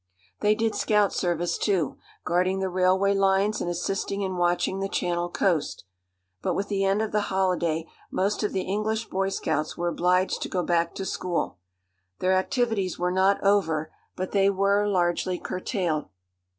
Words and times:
They 0.39 0.55
did 0.55 0.73
scout 0.73 1.13
service, 1.13 1.59
too, 1.59 1.99
guarding 2.25 2.57
the 2.57 2.69
railway 2.69 3.13
lines 3.13 3.61
and 3.61 3.69
assisting 3.69 4.23
in 4.23 4.35
watching 4.35 4.79
the 4.79 4.89
Channel 4.89 5.29
coast; 5.29 5.83
but 6.41 6.55
with 6.55 6.69
the 6.69 6.83
end 6.83 7.03
of 7.03 7.11
the 7.11 7.21
holiday 7.29 7.85
most 8.09 8.41
of 8.41 8.51
the 8.51 8.63
English 8.63 9.09
boy 9.09 9.29
scouts 9.29 9.77
were 9.77 9.89
obliged 9.89 10.41
to 10.41 10.49
go 10.49 10.63
back 10.63 10.95
to 10.95 11.05
school. 11.05 11.59
Their 12.17 12.33
activities 12.33 12.97
were 12.97 13.11
not 13.11 13.43
over, 13.43 13.91
but 14.15 14.31
they 14.31 14.49
were 14.49 14.87
largely 14.87 15.37
curtailed. 15.37 16.09